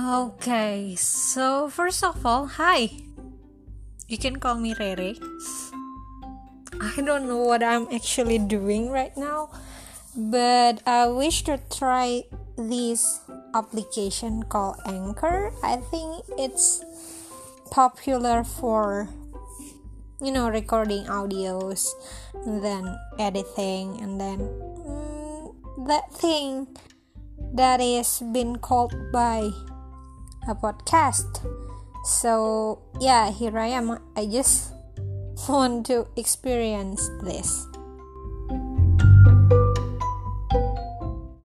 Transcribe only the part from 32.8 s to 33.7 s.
yeah, here I